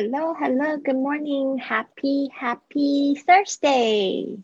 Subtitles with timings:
[0.00, 4.38] Hello, hello, good morning, happy, happy Thursday.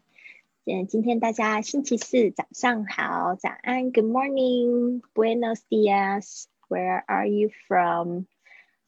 [0.65, 6.47] 嗯，今天大家星期四早上好，早安，Good morning, Buenos dias.
[6.69, 8.25] Where are you from?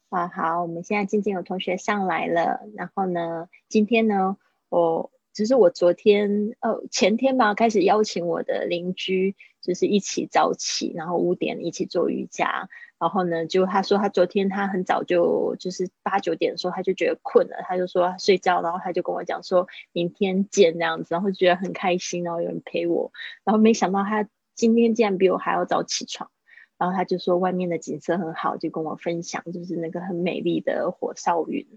[0.09, 2.59] 啊，好，我们现在渐渐有同学上来了。
[2.75, 4.35] 然后呢，今天呢，
[4.67, 12.67] 我只是我昨天哦前天吧，开始邀请我的邻居，就是一起早起，然后五点一起做瑜伽。
[12.99, 23.11] 然后呢，就他说他昨天他很早就就是八九点的时候他就觉得困了，他就说睡觉，然后他就跟我讲说明天见这样子，然后觉得很开心，然后有人陪我，
[23.43, 26.31] 然后没想到他今天竟然比我还要早起床，
[26.79, 31.67] 然后他就说外面的景色很好，就跟我分享就是那个很美丽的火烧云，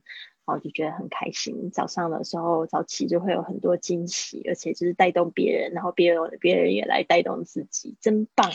[0.46, 1.70] 然后就觉得很开心。
[1.70, 8.50] 早上的时候早起就会有很多惊喜，而且就是带动别人，然后别人别人也来带动自己，真棒。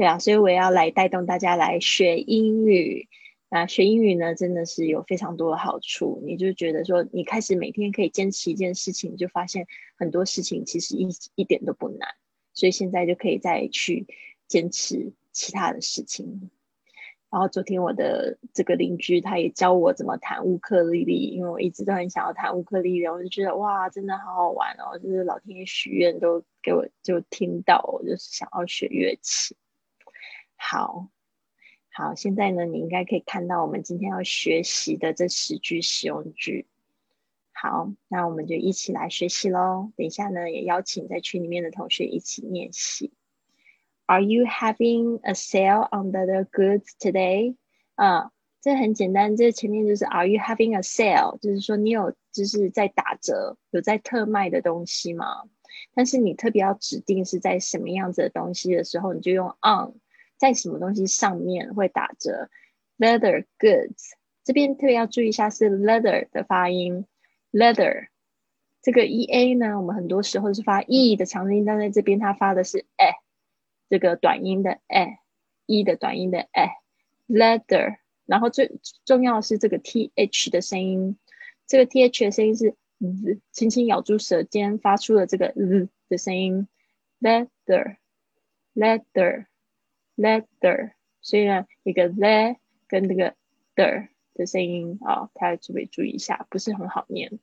[0.00, 3.06] 对啊，所以我要来带动大家来学英语。
[3.50, 6.22] 那学英语呢，真的是有非常多的好处。
[6.24, 9.66] 你就觉得说，你开始每天可以坚持一件事情，就发现
[9.98, 12.08] 很多事情其实一一点都不难。
[12.54, 14.06] 所以现在就可以再去
[14.48, 16.50] 坚持其他的事情。
[17.28, 24.98] 然后昨天我的这个邻居他也教我怎么弹乌克丽丽，因为我一直都很想要弹乌克丽丽，我就觉得哇，真的好好玩哦！
[24.98, 29.54] 就是老天爷许愿都给我就听到，我就是想要学乐器。
[30.62, 31.08] 好
[31.90, 36.66] 好，现在呢，你应该可以看到我们今天要学习的这十句实用句。
[37.52, 39.90] 好，那我们就一起来学习喽。
[39.96, 43.12] 等一下呢，也邀请在群里面的同学一起练习。
[44.04, 47.56] Are you having a sale on the goods today？
[47.94, 51.38] 啊，这很简单，这前面就是 Are you having a sale？
[51.38, 55.44] 就是说你有就是在打折，有在特卖的东西吗？
[55.94, 59.94] 但是你特别要指定是在什么样子的东西的时候，你就用 on。
[60.40, 62.48] 在什么东西上面会打折
[62.98, 64.12] ？Leather goods
[64.42, 67.04] 这边特别要注意一下是 leather 的发音
[67.52, 68.08] ，leather
[68.80, 73.12] 这个 e a 呢，我们很多时候是发 e 的长音，但在这边它发的是 e，
[73.90, 77.98] 这个短音的 e，e 的短音的 e，leather。
[78.24, 81.18] 然后最重要的是这个 th 的声音，
[81.66, 86.66] 这个 th 的声音是 z，轻轻咬住舌尖发出了这个 z 的声音
[87.20, 89.49] ，leather，leather。
[90.20, 90.92] leather，
[91.22, 93.34] 所以呢，一个 le 跟那个
[93.74, 97.38] the 的声音啊，大家注意注意一下，不是很好念。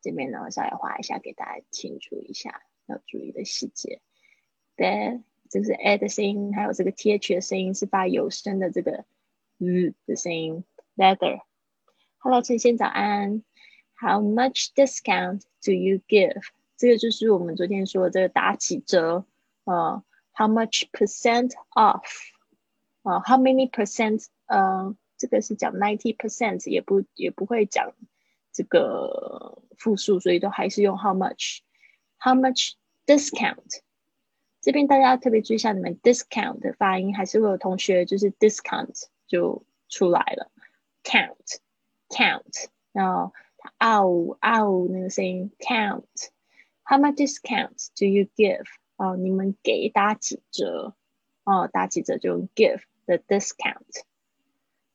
[0.00, 4.00] 这边呢，我稍微画一下给大家清楚一下要注意的细节。
[4.76, 9.04] the 这是 a 的声音，还有这个 th 的声音是发有声的这个
[9.58, 10.64] z 的声音。
[10.96, 11.40] leather。
[12.18, 13.42] Hello，陈先早安。
[13.94, 16.42] How much discount do you give？
[16.76, 19.26] 这个就是我们昨天说的这个打几折
[19.64, 20.04] 啊。
[20.33, 22.03] How much percent off？
[23.03, 24.25] 啊，How many percent？
[24.45, 27.93] 呃，这个是讲 ninety percent，也不也不会讲
[28.53, 32.73] 这个复数，所以都还是用 how much？How much
[33.05, 33.81] discount？
[34.61, 40.51] 这边大家特别注意一下，你们 discount 的发音还是会有同学就是 discount 就出来了，
[41.03, 43.33] count，count，然后
[43.79, 48.65] ow ow 那个声音 count，How much discount do you give？
[49.02, 50.94] 哦，你们给打几折？
[51.42, 54.04] 哦，打几折就 give the discount。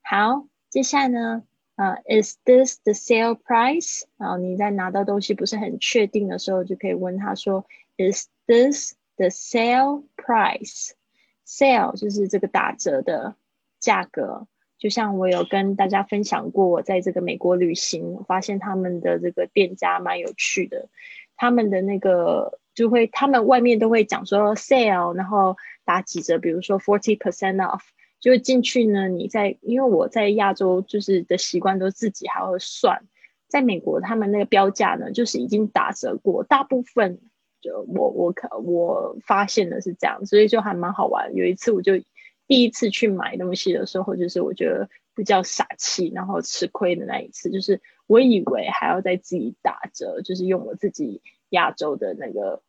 [0.02, 1.44] 好，接下来呢，
[1.76, 4.04] 啊，is this the sale price？
[4.16, 7.66] 然后你在拿到东西不是很确定的时候，就可以问他说
[7.98, 13.36] ，is this the sale price？sale 就是这个打折的
[13.82, 14.48] 价格。
[14.78, 20.88] 就像我有跟大家分享过，我在这个美国旅行，发现他们的这个店家蛮有趣的，
[21.36, 22.58] 他们的那个。
[22.78, 27.82] 就会，他们外面都会讲说 sale，然后打几折，比如说 forty percent off，
[28.20, 29.08] 就进去呢。
[29.08, 33.08] 你在，因为我在亚洲就是的习惯都自己还会算，
[33.48, 37.20] 在美国他们那个标价呢，就是已经打折过，大部分
[37.62, 41.34] 就我我可我发现的是这样，所以就还蛮好玩。
[41.34, 41.94] 有一次我就
[42.46, 52.62] 第一次去买东西的时候，就是我觉得比较傻气，然后吃亏的那一次，就是我以为还要再自己打折，就是用我自己亚洲的那个。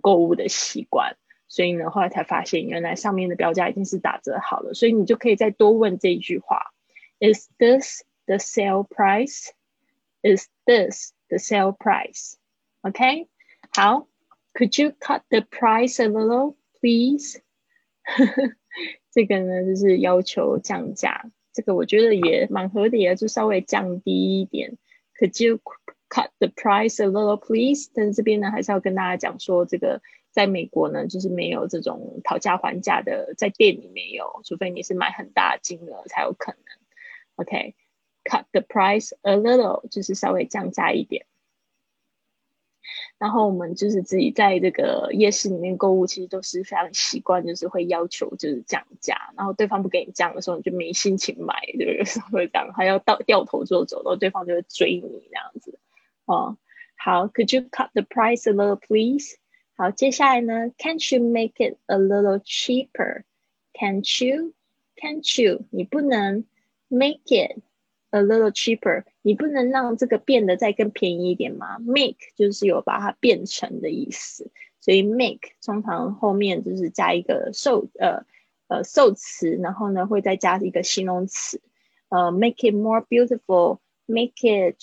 [0.00, 1.16] 购物的习惯，
[1.48, 6.72] 所以呢，后来才发现原来上面的标价已经是打折好了，所以你就可以再多问这一句话
[7.18, 9.50] ：Is this the sale price?
[10.22, 12.34] Is this the sale price?
[12.82, 13.28] OK，
[13.70, 14.08] 好
[14.54, 17.40] ，Could you cut the price a little, please？
[19.10, 24.78] 这个呢，就是要求降价，这个我觉得也蛮合理的，就稍微降低一点。
[25.18, 25.60] Could you
[26.14, 27.90] Cut the price a little, please。
[27.94, 36.60] 但是这边呢，还是要跟大家讲说，这个在美国呢，就是没有这种讨价还价的，在店里没有，除非你是买很大金额才有可能。
[37.36, 41.24] OK，cut the price a little，就是稍微降价一点。
[43.16, 49.32] 然后我们就是自己在这个夜市里面购物，其实都是非常习惯，就是会要求就是降价。
[49.34, 55.78] 然后对方不给你降的时候，你就没心情买，就有时候会这样，还要到掉头就走，然后对方就会追你这样子。
[56.25, 56.57] 哦，
[56.95, 59.35] 好，Could you cut the price a little, please？
[59.75, 65.65] 好，接下来呢，Can't you make it a little cheaper？Can't you？Can't you？
[65.71, 66.45] 你不能
[66.87, 71.77] make it。A little cheaper，你不能让这个变得再更便宜一点吗？
[71.79, 74.49] Make 就是有把它变成的意思，
[74.79, 78.25] 所以 make 通常后面就是加一个受呃
[78.69, 81.61] 呃受词，然后呢会再加一个形容词，
[82.07, 84.77] 呃 make it more beautiful，make it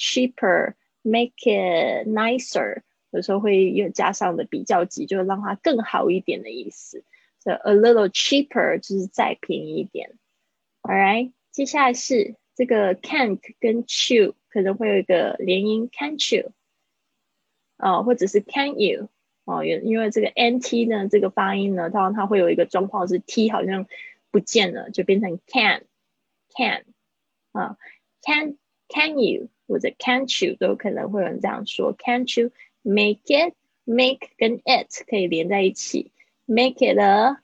[1.02, 2.82] Make it nicer，
[3.12, 7.04] 有时候会又加上的比较级，就是让它更好一点的意思。
[7.40, 10.18] So a little cheaper 就是再便宜一点。
[10.82, 12.36] All right，接下来是。
[12.56, 16.52] 这个 can't 跟 chew 可能会有一个连音，can't you？
[17.78, 19.08] 哦，或者是 can you？
[19.46, 23.88] 哦，因因为这个 nt 呢，这个发音呢，它它会有一个状况是 t 好像
[24.30, 26.84] 不见了，就变成 can，can
[27.54, 27.78] 啊
[28.22, 28.58] ，can
[28.90, 32.51] can you 或者 can't you 都可能会有人这样说，can't you
[32.83, 36.13] make it？make 跟 it 可以连在一起，
[36.47, 37.39] make it a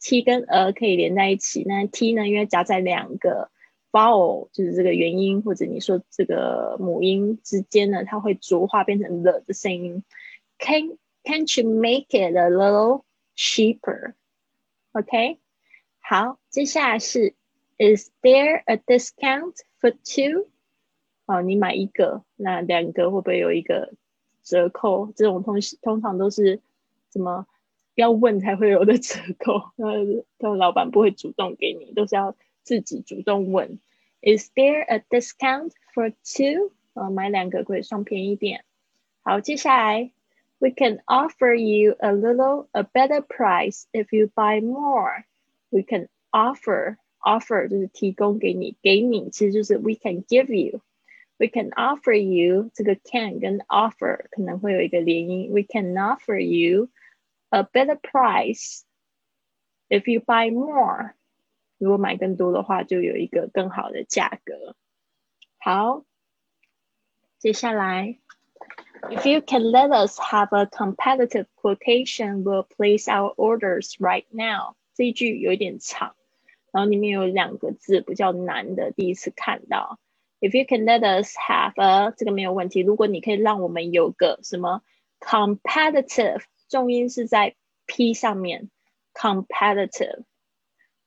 [0.00, 3.50] t 跟 a 可以连在一起，那 t 呢，因为夹在两个。
[3.92, 10.02] vowel 就是这个元音，或者你说这个母音之间呢，它会浊化变成 the 的声音。
[10.58, 13.02] Can can't you make it a little
[13.36, 15.36] cheaper？OK，
[16.00, 17.34] 好，接下来是
[17.76, 20.46] Is there a discount for two？
[21.27, 23.93] 哦，你买一个，那两个会不会有一个
[24.43, 25.13] 折扣？
[25.15, 26.59] 这种东西通常都是
[27.09, 27.45] 怎么
[27.93, 29.71] 要问才会有的折扣？
[29.75, 29.85] 那
[30.39, 32.35] 那老板不会主动给你，都是要。
[32.67, 33.79] 自己主动问
[34.21, 36.73] ，Is there a discount for two？
[36.95, 38.65] 呃，买两个会算便宜点。
[39.21, 40.11] 好，接下来
[40.59, 45.23] ，We can offer you a little a better price if you buy more.
[45.69, 50.81] We can offer offer 就是提供给你，给你其实就是 we can give you。
[51.38, 55.50] We can offer you 这个 can 跟 offer 可能会有一个连音。
[55.52, 56.90] We can offer you
[57.50, 58.82] a better price
[59.88, 61.14] if you buy more。
[61.78, 64.76] 如果买更多的话，就有一个更好的价格。
[65.58, 66.04] 好，
[67.38, 68.18] 接下来，
[69.10, 74.76] If you can let us have a competitive quotation, we'll place our orders right now。
[74.94, 76.14] 这一句有一点长，
[76.70, 79.98] 然后里面有两个字比较难的，第一次看到。
[80.39, 82.81] If you can let us have a，这个没有问题。
[82.81, 84.83] 如果你可以让我们有个什么
[85.19, 87.55] competitive，重音是在
[87.85, 88.69] p 上面
[89.13, 90.23] ，competitive。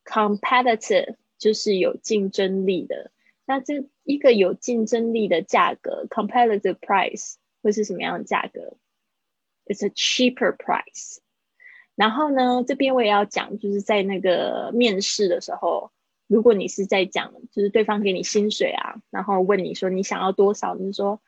[0.04, 3.12] Competitive 就是有竞争力的，
[3.44, 8.76] 那这一个有竞争力的价格，competitive price 会是什么样的价格
[9.66, 11.18] ？It's a cheaper price。
[11.94, 15.92] 然后呢，这边我也要讲，就是在那个面试的时候，
[16.29, 21.21] 如果你是在讲，就是对方给你薪水啊，然后问你说你想要多少，你说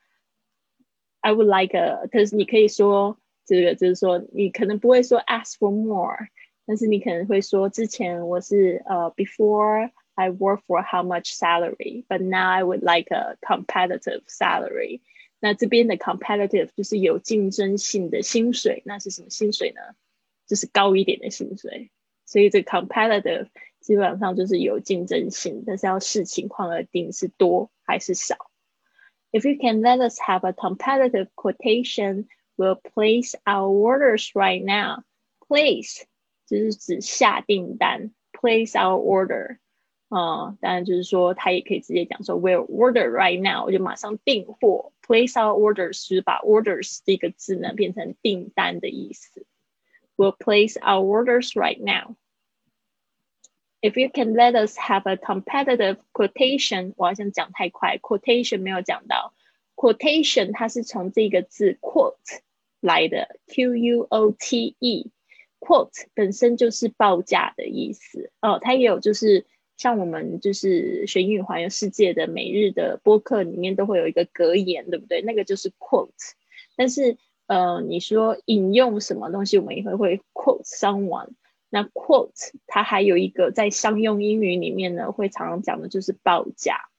[1.21, 6.27] I would like a，可是你可以说这个就是说你可能不会说 ask for more。
[6.69, 14.99] 但是你可能会说，之前我是呃，before I work for how much salary，but now I would like a competitive salary。
[15.39, 19.81] 那这边的 competitive 就是有竞争性的薪水，那是什么薪水呢？
[20.45, 21.89] 就是高一点的薪水。
[22.25, 23.47] 所以这个 competitive
[23.81, 28.35] 基本上就是有竞争性，但是要视情况而定，是多还是少。
[29.31, 35.03] If you can let us have a competitive quotation, we'll place our orders right now.
[35.47, 36.03] Place
[36.47, 39.57] 就是指下订单，place our order，
[40.09, 44.91] 啊，当然就是说，他也可以直接讲说，we'll order right now，我就马上订货。
[45.05, 49.45] place our orders 就是把 orders 这个字呢变成订单的意思。
[50.17, 52.15] We'll place our orders right now.
[53.82, 59.34] If you can let us have a competitive quotation，我好像讲太快，quotation 没有讲到
[59.74, 62.14] ，quotation 它是从这个字 quote
[62.80, 65.10] 来的，Q U O T E。
[65.58, 69.46] quote 本身就是报价的意思哦，它也有就是
[69.76, 75.22] 像我们就是学英语环游世界的每日的播客里面都会有一个格言，对不对？
[75.22, 76.10] 那个就是 quote。
[76.76, 81.30] 但是呃，你说引用什么东西，我们也会会 quote someone。
[81.72, 86.90] 那 quote 它还有一个在商用英语里面呢，会常常讲的就是报价。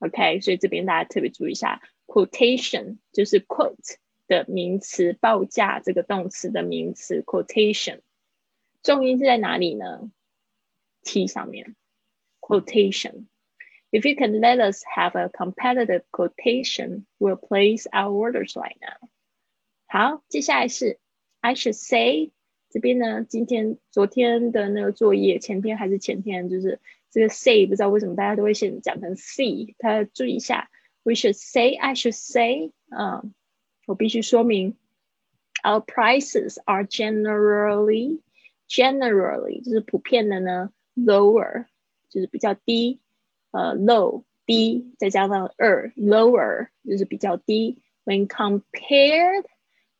[0.00, 3.96] OK，所以这边大家特别注意一下，quotation 就是 quote。
[4.28, 8.00] 的名词报价这个动词的名词 quotation，
[8.82, 10.10] 重音是在哪里呢
[11.02, 11.76] ？T 上面
[12.40, 13.26] quotation。
[13.90, 19.08] If you can let us have a competitive quotation, we'll place our orders right now.
[19.86, 20.98] 好，接下来是
[21.40, 22.30] I should say
[22.72, 30.70] 这边呢，今天昨天的那个作业，前天还是前天，就是这个 say 不知道为什么大家都会先讲成 see，大家注意一下。
[31.04, 33.34] We should say, I should say，嗯，
[33.86, 34.76] 我必须说明
[35.62, 38.20] ，Our prices are generally
[38.68, 41.66] generally 就是普遍的呢，lower
[42.08, 43.00] 就是比较低，
[43.50, 47.82] 呃，low 低，再加上 er lower 就是比较低。
[48.04, 49.44] When compared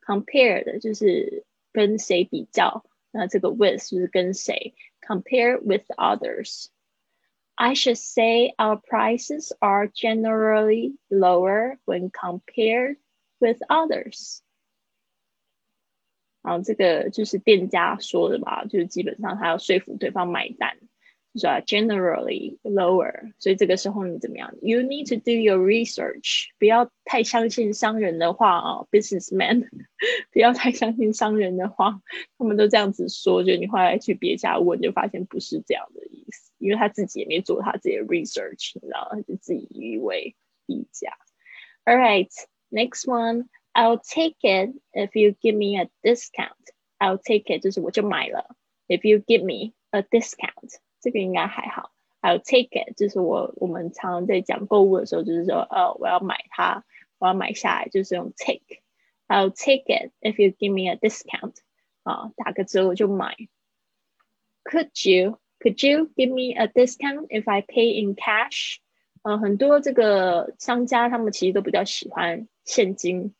[0.06, 12.97] compared 就是跟谁比较，那这个 with 就是跟谁，compare with others。I should say our prices are generally lower when compared
[13.39, 14.41] with others。
[16.43, 20.77] 然后这个就是店家说的吧，就是基本上他要说服对方买单。
[21.35, 21.61] 是吧？
[21.61, 24.55] Generally lower，所以这个时候你怎么样？
[24.61, 29.67] You need to do your research，不要太相信商人的话啊，businessman，
[30.31, 32.01] 不要太相信商人的话，
[32.39, 41.15] 他们都这样子说，就你后来去别家问，就发现不是这样的意思，因为他自己也没做他自己的 research， 你知道，他就自己以为低价。
[41.85, 42.31] All right,
[42.71, 46.55] next one, I'll take it if you give me a discount.
[46.97, 48.55] I'll take it 就是我就买了，
[48.87, 50.79] if you give me a discount。
[51.02, 51.90] 这个应该还好。
[52.24, 56.84] 还有 take it，就是我我们常常在讲购物的时候，就是说，呃，我要买它，
[57.18, 58.80] 我要买下来，就是用 take。
[59.26, 61.56] 还有 take it if you give me a discount，
[62.04, 63.34] 啊，打个折我就买。
[64.62, 68.76] Could you could you give me a discount if I pay in cash？
[69.22, 73.34] 呃，很多这个商家他们其实都比较喜欢现金。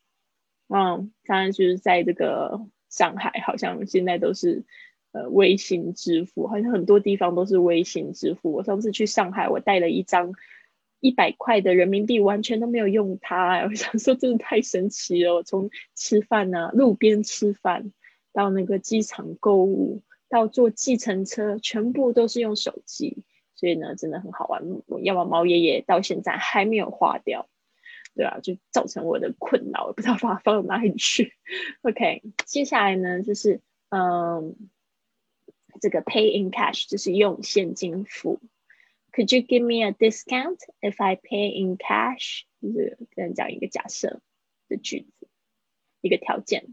[0.67, 4.65] 嗯，当然就是在这个上海，好像现在都是。
[5.13, 8.51] 呃，微信支付好像很多地方都是微信支付。
[8.51, 10.33] 我上次去上海，我带了一张
[11.01, 13.59] 一百块的人民币，完全都没有用它。
[13.69, 15.35] 我想说，真的太神奇了！
[15.35, 17.93] 我从吃饭呢，路边吃饭，
[18.33, 20.01] 到那个机场购物，
[20.31, 23.23] 到坐计程车，全部都是用手机。
[23.55, 24.63] 所以呢，真的很好玩。
[24.87, 27.49] 我要么毛爷爷到现在还没有花掉，
[28.15, 31.35] 对啊，就造成我的困扰，不知道把它放到哪里去。
[31.83, 34.57] OK，接下来呢，就是嗯。
[35.83, 38.41] 这个 pay in cash 就是用现金付。
[39.13, 42.45] Could you give me a discount if I pay in cash？
[42.63, 44.23] 就是跟人讲一个假设
[44.69, 45.29] 的句子，
[46.01, 46.73] 一个条件。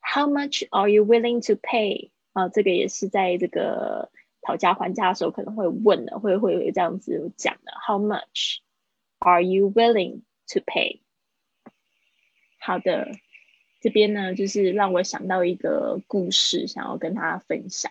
[0.00, 2.10] How much are you willing to pay？
[2.34, 4.12] 啊，这个也是在这个
[4.42, 7.72] 讨价还价的时候可能会问的，会会有这样子讲的。
[7.86, 8.58] How much
[9.18, 10.20] are you willing
[10.52, 11.00] to pay？
[12.58, 13.10] 好的，
[13.80, 17.90] 这边呢就是让我想到一个故事，想要跟大家分享。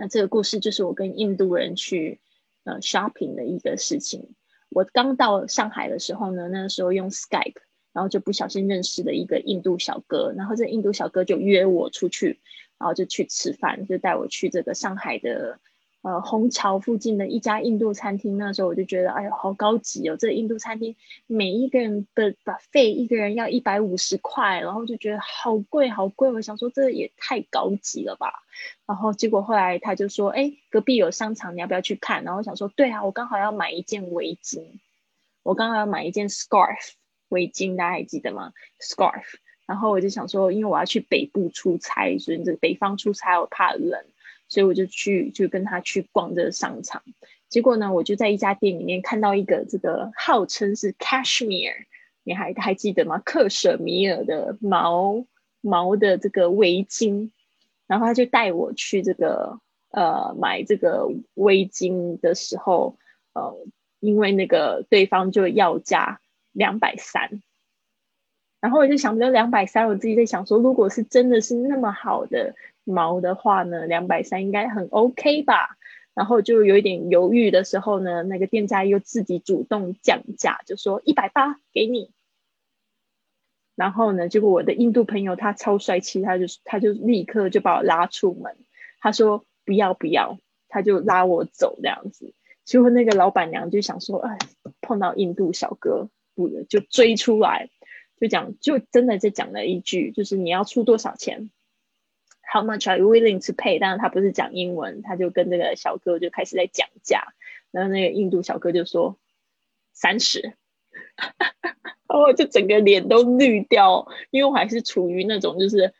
[0.00, 2.20] 那这个故事就是我跟印度人去
[2.62, 4.28] 呃 shopping 的一个事情。
[4.68, 7.56] 我刚到上海的时候呢，那时候用 Skype，
[7.92, 12.38] 然后就不小心认识了一个印度小哥，然后这印度小哥就约我出去，
[12.78, 15.58] 然后就去吃饭，就带我去这个上海的。
[16.02, 20.16] 呃，虹桥附近的一家印度餐厅，那时候我就觉得，哎呀，好高级哦！
[20.16, 20.94] 这印度餐厅
[21.26, 26.30] 每一个人的把费一个人要一百五十块，然后就觉得好贵，好贵。
[26.30, 28.32] 我想说，这也太高级了吧。
[28.86, 32.22] 然后结果后来他就说，哎，隔壁有商场，你要不要去看？
[32.22, 34.78] 然后我想说，对啊，我刚好要买一件围巾，
[35.42, 36.92] 我刚好要买一件 scarf
[37.28, 39.24] 围巾，大家还记得吗？scarf。
[39.66, 44.04] 然后我就想说，因为我要去北部出差，所以这北方出差我怕冷。
[44.48, 47.02] 所以我就去，就跟他去逛这个商场。
[47.48, 51.84] 结果呢，我就在一家店里面看到一个这个号称是 cashmere，
[52.24, 53.18] 你还还记得吗？
[53.24, 55.24] 克什米尔的毛
[55.60, 57.30] 毛的这个围巾。
[57.86, 62.98] 然后他就带我去这个呃买这个围巾的时候，
[63.32, 63.66] 呃，
[63.98, 66.20] 因为那个对方就要价
[66.52, 67.42] 两百三。
[68.60, 72.54] 然后我就想不到两百三，我自己在想说，如果是真的是那么好的。
[72.90, 75.76] 毛的话呢，两百三应该很 OK 吧？
[76.14, 82.10] 然后就有一点犹豫的时候呢，那个店家又自己主动降价，就说一百八给你。
[83.76, 88.56] 然后呢，结果我的印度朋友他超帅气，他就他就立刻就把我拉出门，
[88.98, 92.34] 他说不要不要，他就拉我走这样子。
[92.64, 94.36] 结果那个老板娘就想说，哎，
[94.80, 97.70] 碰到印度小哥，不就追出来，
[98.20, 101.48] 就讲就真的就讲了一句，就是你要出多少钱
[102.50, 103.78] ？How much are you willing to pay？
[103.78, 107.34] 但是他不是讲英文，他就跟这个小哥就开始在讲价。
[107.70, 109.18] 然后那个印度小哥就说
[109.92, 110.54] 三十，
[111.18, 115.92] 然后就整个脸都绿掉，因为我还是处于那种就是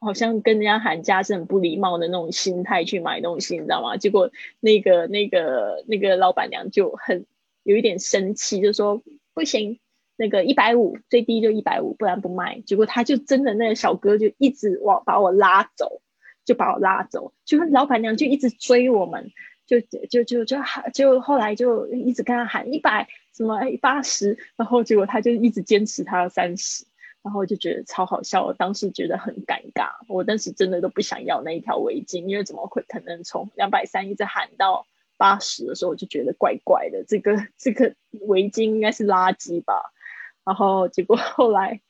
[0.00, 3.96] 好像跟人家喊价是很不礼貌的那种心态去买东西，你知道吗？
[3.96, 7.24] 结果那个那个那个老板娘就很
[7.62, 9.00] 有一点生气，就说
[9.34, 9.78] 不行，
[10.16, 12.60] 那个一百五最低就一百五，不然不卖。
[12.60, 16.00] 结果他就真的那个小哥就一直往把我拉走，
[16.44, 19.30] 就把我拉走，就老板娘就一直追我们，
[19.66, 26.84] 就就就就喊，就后来就一直跟他喊一百什么八十，然后结果他就一直坚持他要三十。
[27.22, 37.94] 然后我就觉得超好笑，我当时觉得很尴尬，我当时真的都不想要那一条围巾，因为怎么会可能从两百三一直喊到八十的时候，我就觉得怪怪的，这个这个
[38.26, 39.90] 围巾应该是垃圾吧。
[40.44, 41.80] 然后结果后来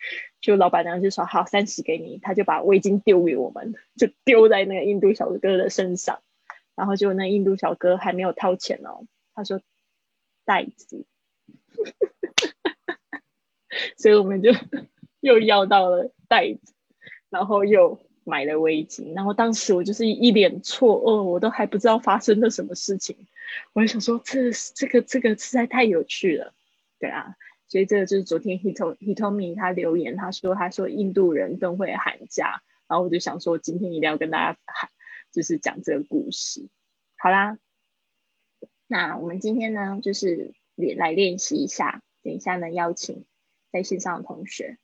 [0.41, 6.21] 就老板娘就说好三十给你，他就把围巾丢给我们，就丢在那个印度小哥的身上，
[6.75, 9.61] 然后就那印度小哥还没有掏钱哦，他说
[10.45, 11.05] 袋子，
[13.97, 14.51] 所以我们就。
[15.25, 16.75] 又要到了袋子，
[17.31, 23.17] 然后又买了围巾，然后当时我就是一脸错愕，我都还不知道发生了什么事情。
[23.73, 26.53] 我就想说，这这个这个实在太有趣了，
[27.01, 27.37] 对啊，
[27.75, 34.91] 所以这个就是昨天 Hito Hitomi 他留言，他说他说印度人更会喊价，然后我就想说今天一定要跟大家喊，
[35.33, 36.69] 就是讲这个故事。
[37.17, 37.59] 好啦，
[38.87, 43.25] 那我们今天呢，就是练来练习一下，等一下呢邀请
[43.73, 44.79] 在线上的同学。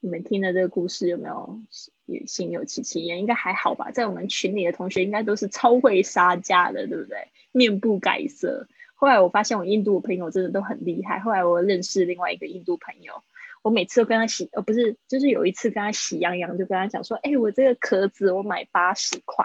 [0.00, 1.60] 你们听的这个故事有没有
[2.06, 3.20] 也心有戚戚焉？
[3.20, 3.92] 应该还好吧。
[3.92, 7.28] 在我们群里的同学应该都是超会杀价的，对不对？
[7.52, 8.66] 面不改色。
[9.02, 11.18] 后来我发现我印度朋友真的都很厉害。
[11.18, 13.24] 后来我认识另外一个印度朋友，
[13.60, 19.44] 我每次都跟他喜，呃，不是，就是有一次跟他喜洋洋，就跟他讲说，哎，我这个壳子我买八十块，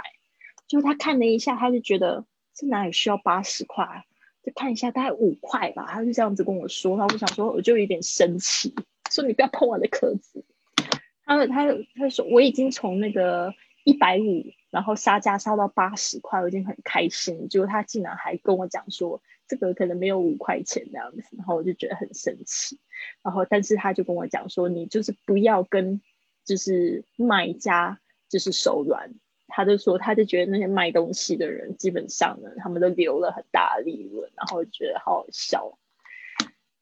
[0.67, 2.23] 就他看了一下，他就觉得
[2.53, 4.05] 这哪里需要八十块？
[4.43, 6.95] 就看一下大概五块吧，他就这样子跟我说。
[6.95, 8.75] 然后我想说，我就有点生气。
[9.09, 10.45] 说你不要碰我的壳子，
[11.25, 13.51] 他他他说我已经从那个
[13.85, 17.49] 一百五，然后杀价杀到八十块，我已经很开心。
[17.49, 22.79] 结果他竟然还跟我讲说这个可能没有五块钱这样子，然后我就觉得很生气。
[23.23, 26.01] 然后但是他就跟我讲说，你就是不要跟
[26.45, 29.13] 就是卖家就是手软。
[29.47, 35.77] 他就说他就觉得那些卖东西的人基本上呢，他们都留了很大的利润，然后觉得好好笑。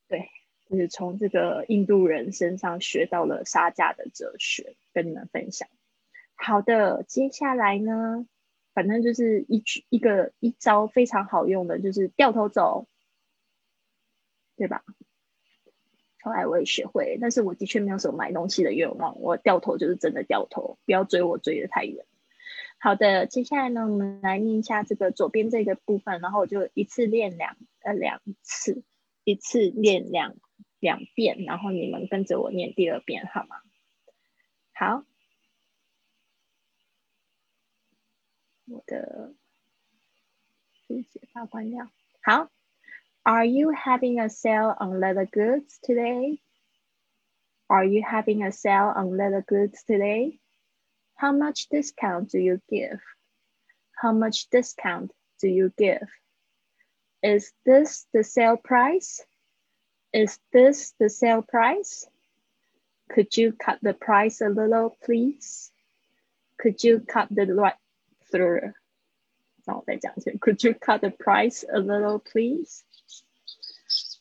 [0.07, 0.29] 对。
[0.67, 5.69] 就是从这个印度人身上学到了杀价的哲学，跟你们分享。
[6.33, 8.25] 好的，接下来呢，
[8.75, 12.87] 反正就是一句一个一招非常好用的，就是掉头走，
[14.55, 14.83] 对吧？
[16.21, 22.05] 后来我也学会，但是我的确没有什么买东西的愿望，我掉头就是真的掉头，不要追我追的太远。
[22.77, 28.83] 好的，接下来呢，我们来念一下这个左边这个部分，然后我就一次练两呃两次，
[29.23, 30.35] 一次练两。
[30.81, 33.55] 两遍，然后你们跟着我念第二遍，好吗？
[34.71, 35.03] 好，
[38.66, 39.34] 我的
[40.72, 41.90] 书写把关掉。
[42.22, 42.50] 好，
[43.22, 46.40] Are you having a sale on leather goods today?
[47.68, 50.40] Are you having a sale on leather goods today?
[51.14, 53.00] How much discount do you give?
[53.92, 56.08] How much discount do you give?
[57.22, 59.22] Is this the sale price?
[60.12, 62.08] Is this the sale price?
[63.10, 65.70] Could you cut the price a little, please?
[66.58, 67.44] Could you cut the
[68.35, 68.73] through?
[70.41, 72.83] Could you cut the price a little, please?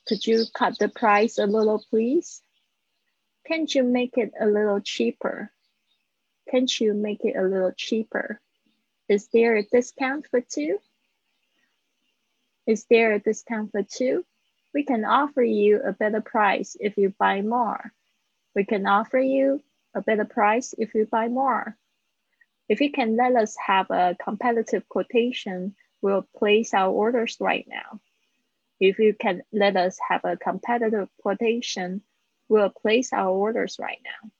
[0.07, 2.40] Could you cut the price a little, please?
[3.46, 5.50] Can't you make it a little cheaper?
[6.50, 8.40] Can't you make it a little cheaper?
[9.09, 10.79] Is there a discount for two?
[12.66, 14.24] Is there a discount for two?
[14.74, 17.92] we can offer you a better price if you buy more.
[18.55, 19.62] We can offer you
[19.94, 21.77] a better price if you buy more.
[22.68, 28.00] If you can let us have a competitive quotation, we'll place our orders right now.
[28.81, 32.03] If you can let us have a competitive quotation,
[32.48, 34.31] we'll place our orders right now.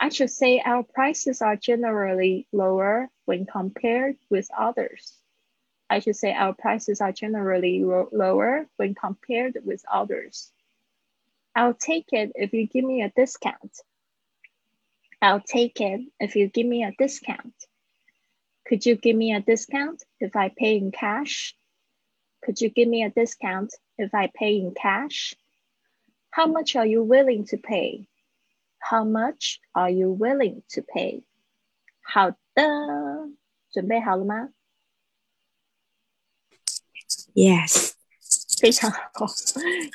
[0.00, 5.14] I should say our prices are generally lower when compared with others.
[5.88, 10.50] I should say our prices are generally lower when compared with others.
[11.54, 13.80] I'll take it if you give me a discount.
[15.23, 17.53] I'll take it if you give me a discount.
[18.65, 21.55] Could you give me a discount if I pay in cash?
[22.43, 25.35] Could you give me a discount if I pay in cash?
[26.31, 28.07] How much are you willing to pay?
[28.77, 31.23] How much are you willing to pay?
[32.01, 32.65] 好的，
[33.71, 34.49] 准备好了吗？
[37.33, 37.93] Yes，
[38.59, 39.25] 非常好。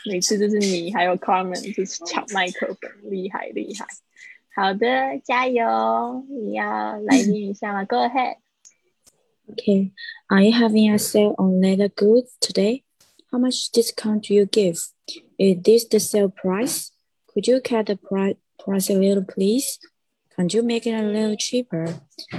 [0.04, 3.86] 每次就是你还有 Carmen 就是抢麦克风，厉害厉害。
[4.58, 6.24] 好的，加油！
[6.28, 7.84] 你要来念一下吗？
[7.84, 8.36] Go ahead.
[9.50, 9.92] Okay.
[10.28, 12.82] Are you having a sale on leather goods today?
[13.30, 14.78] How much discount do you give?
[15.38, 16.92] Is this the sale price?
[17.32, 19.78] Could you cut the price price a little, please?
[20.34, 21.86] Can't you make it a little cheaper?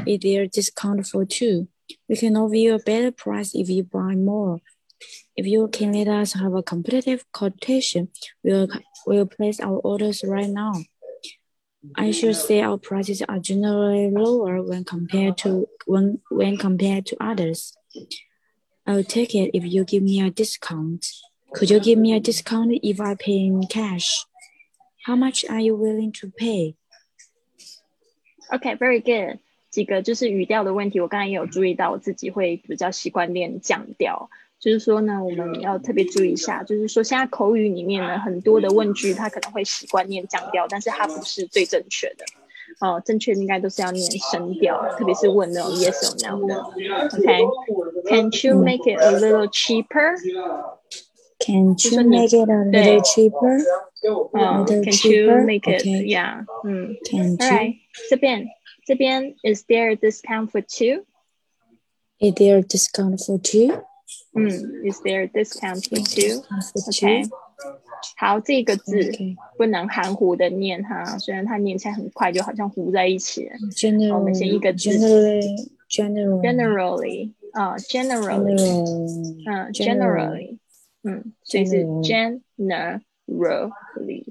[0.08, 1.68] Is there a discount for two?
[2.10, 4.62] We can offer you a better price if you buy more.
[5.36, 8.10] If you can let us have a competitive quotation,
[8.44, 8.68] we'll,
[9.06, 10.74] we'll place our orders right now.
[11.96, 17.18] I should say our prices are generally lower when compared to when when compared to
[17.20, 17.78] others.
[18.88, 21.06] I'll take it if you give me a discount.
[21.54, 24.26] Could you give me a discount if I pay in cash?
[25.06, 26.76] How much are you willing to pay?
[28.52, 29.40] Okay, very good.
[29.70, 34.30] 几个就是语调的问题，我刚才也有注意到，我自己会比较习惯练降调。
[34.61, 42.25] 就是说呢，我们要特别注意一下，就是说现在口语里面呢，很多的问句它可能会习惯念降调，但是它不是最正确的。
[42.79, 46.55] 哦，正确应该都是要念声调，特别是问那种 yes or no 的。
[47.19, 50.15] OK，Can you make it a little cheaper?
[51.41, 53.61] Can you make it a little cheaper?
[54.33, 55.85] 嗯，Can you make it?
[55.85, 56.97] Yeah，嗯
[57.39, 57.77] ，Alright，
[58.09, 58.47] 这边
[58.87, 61.05] 这边 Is there a discount for two?
[62.19, 63.85] Is there a discount for two?
[64.35, 64.49] 嗯
[64.89, 66.43] ，Is there discount for two?
[66.89, 67.23] OK，
[68.17, 69.11] 好，这个字
[69.59, 73.55] 不能含糊的念哈，虽然它念起来很快，就好像糊在一起了。
[74.15, 74.91] 我们先一个字
[75.89, 78.57] ，generally，啊，generally，
[79.47, 80.59] 嗯，generally，
[81.03, 84.25] 嗯，所以是 generally，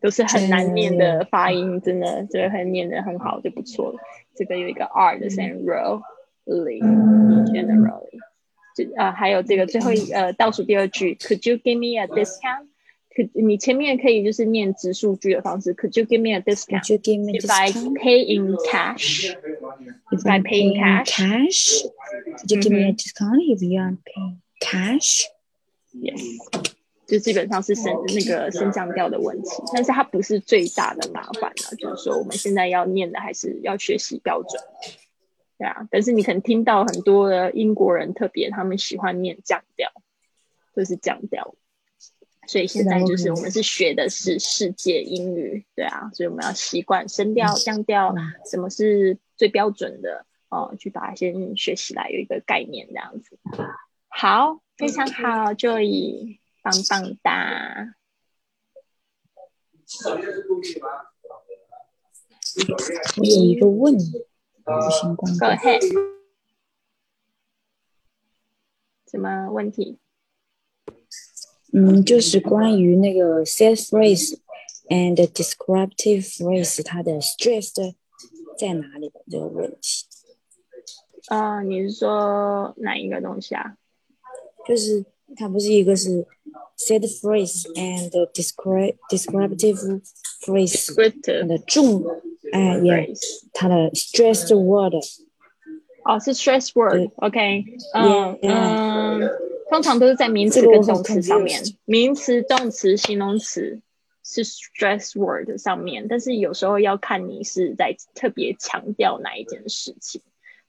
[0.00, 4.00] 都是很难念的发音，真的，这个很念的很好就不错了。
[4.34, 8.10] 这个有一个 r 的声音，really，generally。
[8.10, 8.18] 就
[8.96, 12.68] 呃，还有这个最后一呃倒数第二句，Could you give me a discount？
[13.14, 16.82] 可你前面可以就是念直数句的方式，Could you give me a discount?
[16.82, 19.34] Could you give me if I pay in cash?
[20.10, 21.82] If I pay in cash?
[22.38, 25.24] Could you give me a discount if you are paying cash?
[25.92, 26.38] Yes，
[27.06, 34.62] 就基本上是升那个升降调的问题，但是它不是最大的麻烦了，就是说我们现在要念的还是要学习标准。
[35.62, 39.92] 对啊，但是你可能听到很多的英国人特别，他们喜欢念降调，
[40.74, 41.54] 就是降调。
[42.48, 48.12] 所以现在就是我们是学的是世界英语，对啊，所以我们要习惯声调、降调，
[48.50, 53.38] 什么是最标准的哦，去把它先学起来，有一个概念这样子。
[54.08, 57.94] 好，非常好，Joy，棒棒哒。
[63.16, 64.26] 我有一个问题。
[64.90, 65.32] 星光。
[65.38, 65.82] Go ahead。
[69.10, 69.98] 什么问题？
[71.72, 74.38] 嗯，就是关于那个 set phrase
[74.88, 77.94] and descriptive phrase，它的 stress
[78.58, 80.06] 在哪里的这个问题。
[81.28, 83.76] 啊，你是说哪一个东西啊？
[84.66, 85.04] 就是
[85.36, 86.26] 它不是一个是
[86.78, 90.02] set phrase and descriptive
[90.40, 92.02] phrase 它的重。
[92.52, 93.18] 哎，yes，
[93.52, 94.94] 它的 stressed word，
[96.04, 99.30] 哦，是 stress word，OK，嗯嗯，
[99.70, 103.80] 通常都是在名词跟动词上面，名词、动词、形容词
[104.22, 110.20] 是 stress word 上面，但是有时候要看你是在特别强调哪一件事情。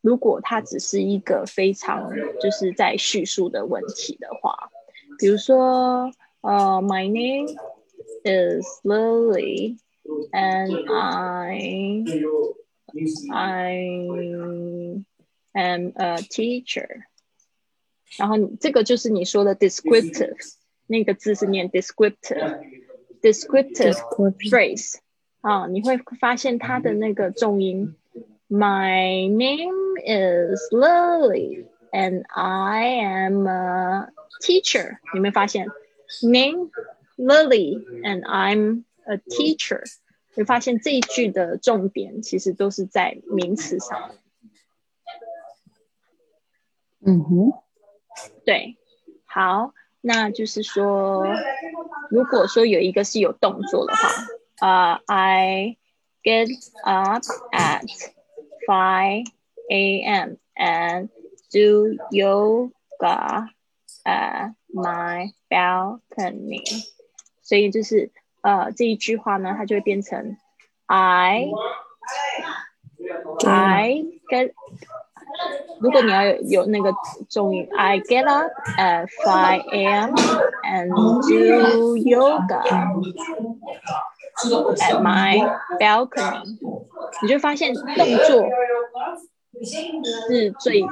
[0.01, 4.69] 如果它只是一个非常就是在叙述的问题的话，
[5.17, 7.47] 比如说，呃，My name
[8.23, 9.77] is Lily。
[10.32, 12.02] and I
[13.32, 15.04] I
[15.52, 17.04] am a teacher。
[18.16, 20.34] 然后这个就是你说的 descriptive，
[20.86, 23.98] 那个字是念 descriptive，descriptive
[24.50, 24.94] phrase
[25.42, 27.94] 啊，你会发现它的那个重音。
[28.48, 34.08] My name is Lily and I am a
[34.40, 34.96] teacher。
[35.14, 35.68] 有没有发现？
[36.22, 36.70] Name
[37.18, 39.81] Lily and I'm a teacher，
[40.35, 44.11] 会发现这一句的重点其实都是在名词上。
[47.05, 47.51] 嗯哼，
[48.45, 48.77] 对，
[49.25, 51.25] 好，那就是说，
[52.09, 54.09] 如果说有一个是有动作的话，
[54.59, 55.77] 啊、uh,，I
[56.23, 56.47] get
[56.83, 57.85] up at
[58.65, 59.25] five
[59.69, 60.37] a.m.
[60.55, 61.09] and
[61.51, 63.49] do yoga
[64.05, 66.85] at my balcony，
[67.41, 68.11] 所以就是
[68.43, 70.37] 呃，这一句话呢，它就会变成
[70.85, 71.49] I
[73.45, 74.51] I get。
[75.79, 76.93] 如果你要有有那个
[77.29, 80.13] 重音，I get up at five a.m.
[80.63, 80.89] and
[81.27, 82.61] do yoga。
[84.43, 85.37] at my
[85.79, 86.57] balcony，
[87.21, 88.49] 你就发现动作
[90.27, 90.83] 是最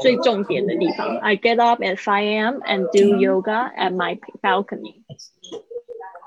[0.00, 1.16] 最重点的地方。
[1.18, 2.60] I get up at 5 a.m.
[2.62, 5.05] and do yoga at my balcony。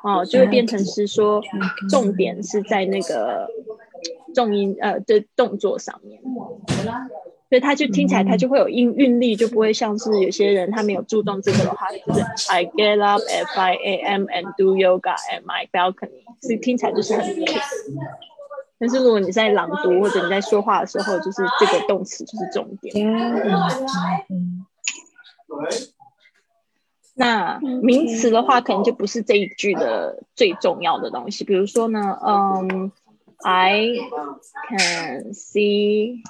[0.03, 1.41] 哦，就会变成是说
[1.89, 3.47] 重点是在那个
[4.33, 6.21] 重音呃的动作上面。
[7.49, 14.25] 所以他就听起来，他就会有韵韵律，就不会像是有些人他没有注重这个的话，就是 I get up at five a.m.
[14.25, 17.89] and do yoga at my balcony，所以听起来就是很 kiss。
[18.77, 22.93] 但是如果你在朗读或者你在说话的时候，就是这个动词就是重点。
[27.18, 31.44] 那名词的话，可能就不是这一句的最重要的东西。
[31.44, 32.92] 比如说呢，嗯。
[33.46, 33.92] I
[34.70, 36.22] can see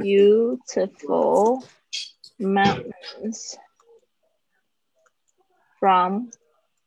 [0.00, 1.62] beautiful
[2.38, 3.58] mountains
[5.78, 6.30] from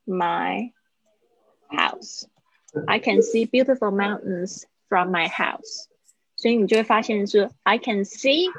[0.08, 0.72] my
[1.70, 2.26] house.
[2.88, 5.88] I can see beautiful mountains from my house.
[6.38, 8.50] 所以你就会发现是 I can see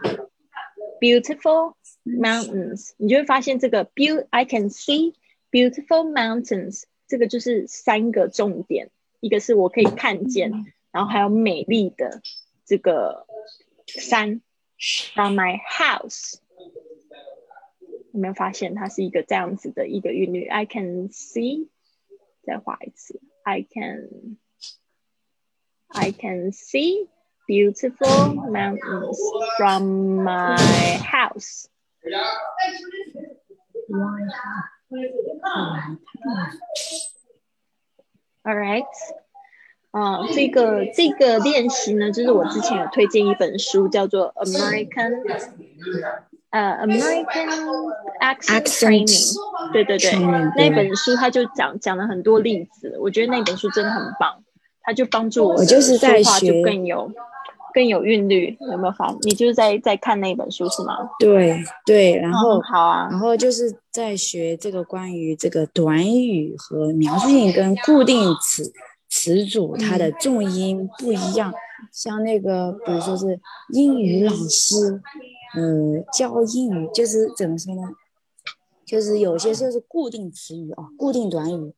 [1.00, 5.14] beautiful mountains，你就会发现这个 beau I can see
[5.50, 10.74] beautiful mountains，这个就是三个重点，一个是我可以看见。
[10.90, 12.22] 然后还有美丽的
[12.64, 13.26] 这个
[13.86, 14.40] 山，
[15.14, 16.36] from my house，
[18.12, 20.46] 有没有发现它是一个这样子的一个韵律？
[20.46, 21.68] I can see，
[22.42, 27.08] 再画一次，I can，I can see
[27.46, 29.18] beautiful mountains
[29.58, 30.56] from my
[30.98, 31.66] house.
[38.43, 38.85] All right.
[39.91, 45.21] 啊，这个这个练习呢，就是我之前有推荐一本书，叫做 American，
[46.49, 47.47] 呃，American
[48.19, 49.35] Accent Training。
[49.71, 50.11] 对对对，
[50.57, 54.43] 那本书他就讲讲了很多例子，我觉得那本书真的很棒，
[54.81, 57.11] 他就帮助我就是在学更有
[57.73, 58.55] 更有韵律。
[58.71, 59.13] 有没有发？
[59.21, 60.97] 你就是在在看那本书是吗？
[61.19, 68.71] 对对，然后好啊，然后就是在学这个关于这个短语和描述性跟固定词。
[69.15, 71.53] 词组它的重音不一样，
[71.91, 73.39] 像那个，比如说是
[73.71, 74.99] 英语老师，
[75.55, 77.83] 呃，教英语就是怎么说呢？
[78.83, 81.73] 就是有些时候是固定词语啊，固定短语。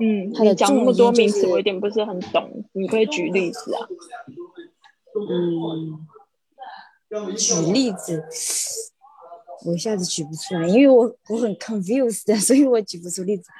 [0.00, 3.86] 嗯，他的讲那么多名词，我有点不是很懂，你可以举例子啊？
[7.10, 8.22] 嗯，举例子，
[9.66, 13.50] 我一下子举不出来，因为我我很 confused，所以我举不出例子。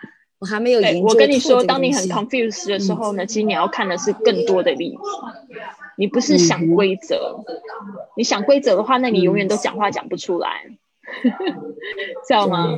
[0.40, 1.03] 我还没有研究。
[1.03, 4.99] 我跟你说，当你很 confused 的时候呢，其实你要看的是更多的例子。
[5.97, 7.44] 你不是想规则，
[8.16, 10.79] 你想规则的话，那你永远都讲话讲不出来，
[12.25, 12.77] 知道吗？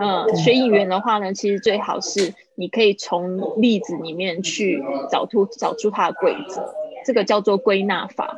[0.00, 6.74] 嗯，学语言的话呢，其实最好是你可以从例子里面去找出找出它的规则，
[7.06, 8.34] 这个叫做归纳法。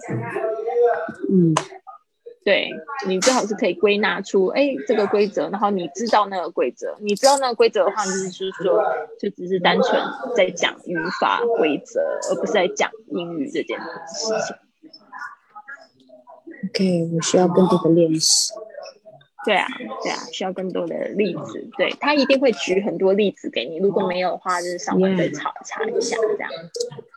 [1.29, 1.55] 嗯。
[2.45, 2.71] 对
[3.07, 8.83] 你最好是可以归纳出，哎，这个规则，然后你知道那个规则，你知道那个规则的话，就是就是说，
[9.21, 10.01] 就只是单纯
[10.35, 12.01] 在讲语法规则，
[12.31, 14.57] 而不是在讲英语这件事情。
[16.71, 18.55] OK，我需要更多的练习。
[19.49, 19.67] 对啊，
[20.03, 21.67] 对啊，需要更多的例子。
[21.79, 26.51] 对他一定会举很多例子给你，如果没有的话，就是稍微再查查一下，这样。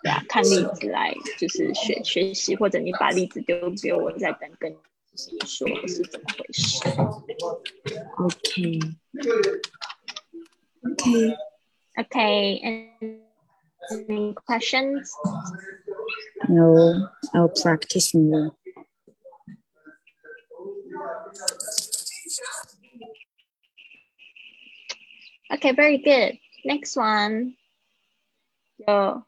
[0.02, 4.74] 对啊，看例子来就是学学习，或者你把例子丢给我，再等更。
[5.46, 6.80] 说是怎么回事
[8.18, 8.80] ？OK
[10.84, 11.36] Okay.
[11.98, 12.62] OK
[13.92, 15.12] any questions?
[16.48, 18.56] No, I'll practice more.
[25.54, 26.40] Okay, very good.
[26.64, 27.56] Next one.
[28.78, 29.26] Yo,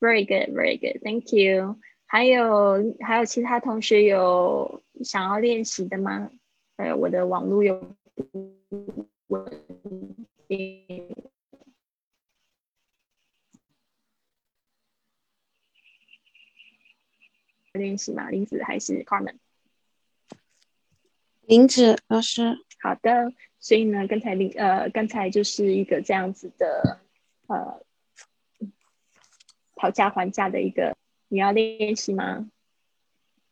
[0.00, 1.00] very good, very good.
[1.02, 1.80] Thank you.
[2.06, 6.30] 还有还有其他同学有想要练习的吗？
[6.76, 7.96] 呃，我的网络有
[9.28, 9.64] 稳
[10.46, 11.16] 定。
[17.72, 18.28] 练习吗？
[18.28, 19.36] 林子还是 Carmen？
[21.42, 23.32] 林子老师，好的。
[23.58, 27.00] 所以呢，刚才林呃，刚才就是一个这样子的
[27.46, 27.82] 呃，
[29.76, 30.96] 讨价还价的一个。
[31.32, 32.50] 你要练习吗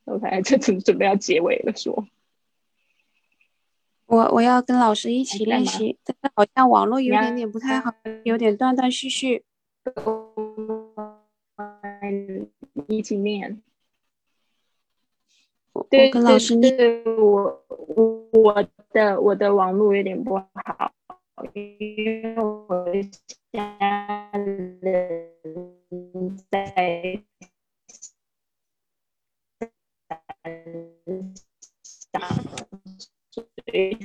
[0.07, 2.09] ？OK，这准准备要结尾了，说。
[4.07, 9.45] 我我要跟老师一起练习，但是好像网络有点点不太好，有点断断续续。
[12.89, 13.63] 一起练。
[15.89, 17.05] 对，跟老师练。
[17.05, 17.65] 我
[18.33, 20.93] 我的我的网络有点不好，
[21.53, 22.91] 因为我
[23.53, 25.31] 家人
[26.51, 27.23] 在
[32.13, 32.23] 想
[33.31, 33.97] 随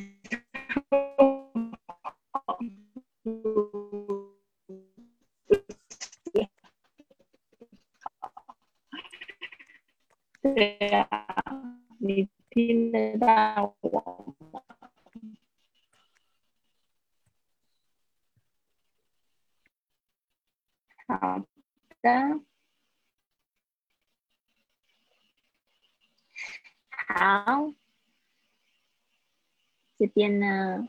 [10.42, 11.08] 对呀、
[12.00, 14.62] 你听得到我吗？
[21.13, 21.47] 好
[22.03, 22.41] 的，
[26.91, 27.73] 好，
[29.99, 30.89] 这边呢，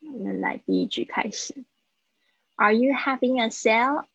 [0.00, 1.64] 我们来第一句开始。
[2.54, 4.06] Are you having a sale?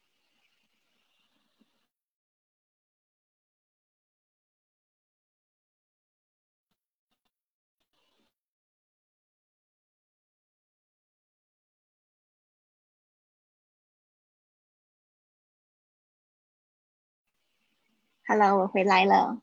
[18.24, 19.42] Hello，我回来了，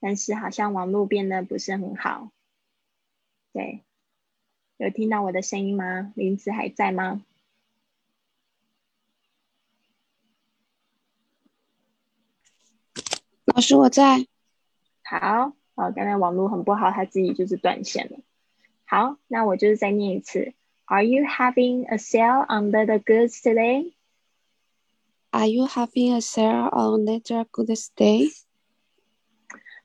[0.00, 2.30] 但是好像网络变得不是很好。
[3.52, 3.84] 对，
[4.76, 6.12] 有听到我的声音吗？
[6.16, 7.24] 林子还在吗？
[13.44, 14.26] 老师我在。
[15.04, 18.18] 好，哦，刚才网络很不好，它自己就是断线了。
[18.84, 20.54] 好，那我就是再念一次。
[20.86, 23.92] Are you having a sale on leather goods today?
[25.33, 28.29] Are you having a sale on leather goods today?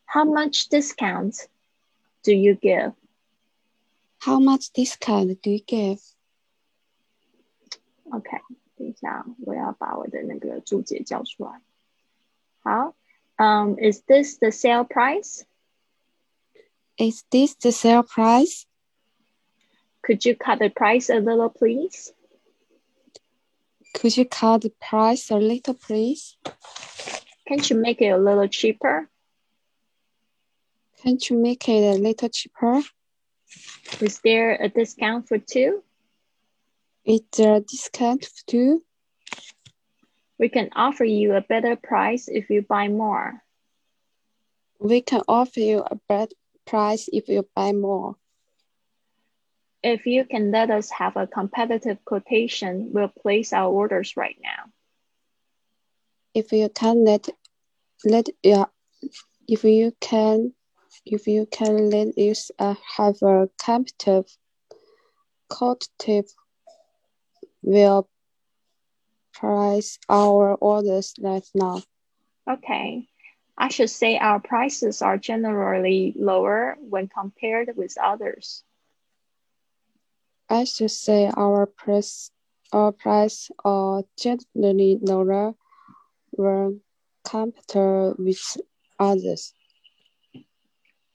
[0.04, 1.48] How much discount
[2.22, 2.92] do you give?
[4.18, 6.00] How much discount do you give?
[8.12, 8.40] OK，
[8.76, 11.60] 等一下，我要把我的那个注解叫出来。
[12.62, 12.94] 好，
[13.36, 15.44] 嗯、um,，Is this the sale price?
[16.98, 18.66] Is this the sale price?
[20.02, 22.12] Could you cut the price a little, please?
[23.93, 26.37] Could you cut the price a little, please?
[27.47, 29.09] Can't you make it a little cheaper?
[31.01, 32.81] Can't you make it a little cheaper?
[34.01, 35.83] Is there a discount for two?
[37.05, 38.83] Is there a discount for two?
[40.37, 43.41] We can offer you a better price if you buy more.
[44.79, 48.15] We can offer you a better price if you buy more.
[49.83, 54.71] If you can let us have a competitive quotation, we'll place our orders right now.
[56.33, 57.29] If you can let
[58.05, 58.65] let yeah,
[59.47, 60.53] if you can
[61.05, 64.25] if you can let us uh, have a competitive
[65.49, 66.29] quotative
[67.61, 68.09] will
[69.33, 71.81] price our orders right now.
[72.49, 73.07] Okay.
[73.57, 78.63] I should say our prices are generally lower when compared with others.
[80.49, 82.31] I should say our price
[82.73, 85.53] our price are generally lower
[86.31, 86.81] when
[87.23, 88.57] compared with
[88.99, 89.53] others.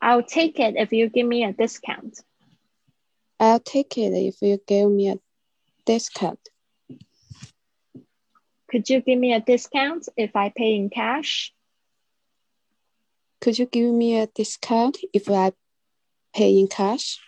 [0.01, 2.21] I'll take it if you give me a discount.
[3.39, 5.17] I'll take it if you give me a
[5.85, 6.41] discount.
[8.69, 11.53] Could you give me a discount if I pay in cash?
[13.41, 15.53] Could you give me a discount if I
[16.35, 17.19] pay in cash?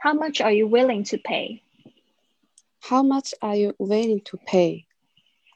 [0.00, 1.62] How much are you willing to pay?
[2.80, 4.84] How much are you willing to pay?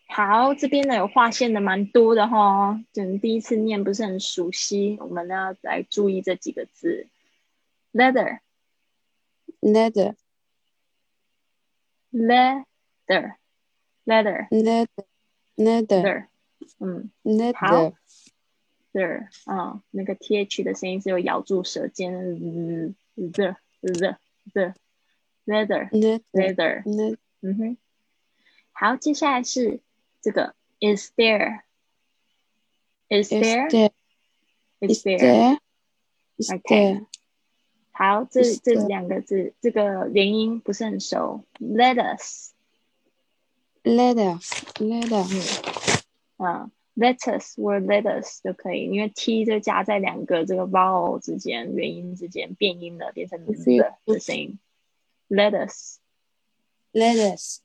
[0.09, 7.07] 好，这边呢有划线的蛮多的哈，等第一次念不是很熟悉，我们呢来注意这几个字：
[7.93, 8.41] leather、
[9.63, 10.17] Leather,
[12.13, 14.87] leather、leather、 leather,
[15.57, 16.27] leather, leather，
[16.79, 17.93] 嗯 leather,
[18.95, 24.17] ，leather，啊，那个 th 的声音是有咬住舌尖的，the the
[24.54, 24.74] The
[25.46, 25.90] leather
[26.32, 26.84] leather.
[27.42, 27.78] 嗯哼，
[28.72, 29.80] 好，接下来是
[30.22, 31.62] 这个 is there。
[33.08, 33.70] Is there?
[34.82, 35.60] Is there?
[36.38, 36.62] Is Okay.
[36.66, 37.06] there?
[37.92, 38.74] 好，这这?
[38.88, 41.46] 两个字，这个连音不是很熟。
[41.60, 42.00] Let
[43.84, 44.40] us，Leather,
[44.80, 45.24] leather.
[46.38, 54.59] 啊 ，let us 或 let us 都可以，因为 t 就夹在两个这个 vowel 之间，元音之间变音了，变成 Is it- the 的声音。
[55.29, 55.99] Let us，
[56.93, 57.59] Letters.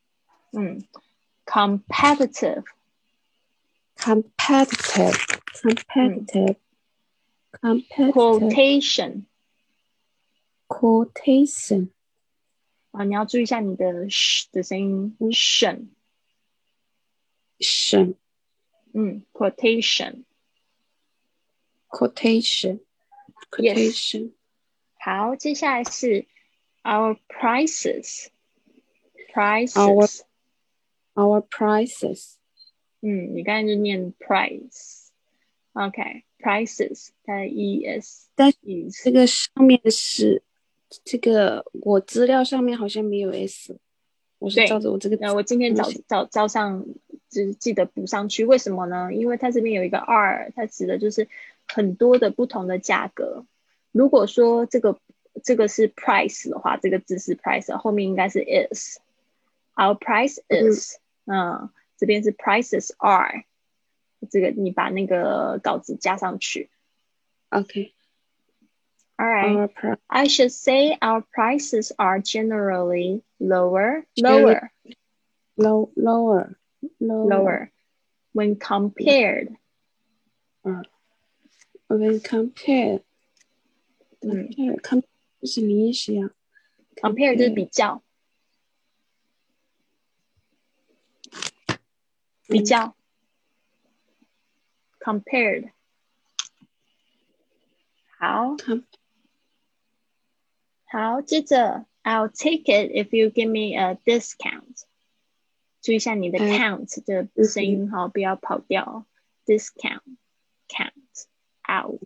[0.51, 0.83] 嗯，
[1.45, 2.63] competitive，
[3.97, 5.15] Competitive,
[5.51, 6.55] competitive,
[7.51, 8.11] competitive.
[8.13, 9.25] quotation，
[10.67, 11.89] Quotation.
[12.91, 15.87] 啊，你要注意一下你的 sh 的声音，tion，
[17.59, 18.15] Quotation.
[18.93, 20.23] 嗯，quotation。
[21.89, 22.79] Quotation.
[23.51, 24.31] Quotation.
[24.99, 26.25] 好，接下来是
[26.83, 28.27] Our prices,
[29.33, 29.73] prices.
[29.73, 30.21] Our
[31.15, 32.35] our prices.
[33.01, 38.57] 嗯，你刚才就念 price。OK，prices，它的 es，但是
[39.03, 40.43] 这个上面是
[41.03, 43.77] 这个我资料上面好像没有 s，
[44.39, 45.17] 我是照着我这个。
[45.17, 46.85] 那我今天早早早上
[47.29, 49.13] 只记得补上去，为什么呢？
[49.13, 51.27] 因为它这边有一个 r，它指的就是
[51.67, 53.45] 很多的不同的价格。
[53.91, 54.99] 如果说这个
[55.43, 60.95] 这个是 price 的话，这个字是 price，后面应该是 is。Our price is，
[61.25, 63.43] 嗯，这边是 prices are。
[64.29, 66.69] 这个你把那个稿子加上去。
[67.51, 67.91] Okay.
[69.17, 69.97] All right.
[70.07, 74.71] I should say our prices are generally lower, lower,
[75.55, 76.55] low, lower,
[76.99, 77.71] lower, lower
[78.33, 79.55] when compared.
[80.63, 80.83] Uh,
[81.87, 83.01] when compared.
[84.21, 84.49] 嗯，
[84.81, 85.03] compare
[85.41, 86.31] 是什么意思呀？
[86.95, 88.01] compare 就是比较，
[92.47, 92.95] 比较。
[94.99, 95.71] compared
[98.17, 98.55] 好，
[100.85, 104.85] 好，接着 I'll take it if you give me a discount。
[105.81, 109.05] 注意一下你的 count 的声音哈，不要跑掉。
[109.45, 110.01] discount
[110.67, 111.27] count
[111.69, 112.01] out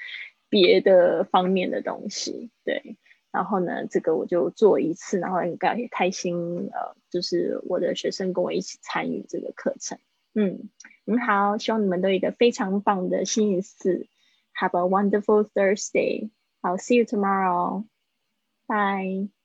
[0.50, 2.52] 别的方面的东西。
[2.64, 2.98] 对，
[3.32, 9.98] 然后呢，这个我就做一次，然后很开开心，呃，就是我的学生跟我一起参与这个课程。
[10.34, 10.70] 嗯，
[11.06, 14.08] 很好，希望你们都有一个非常棒的星期四。
[14.54, 16.30] Have a wonderful Thursday.
[16.62, 17.86] 好 see you tomorrow.
[18.68, 19.41] Bye.